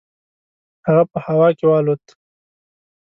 [0.85, 2.03] هغه په هوا کې والوت.